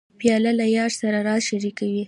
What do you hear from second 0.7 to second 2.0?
یار سره راز شریکوي.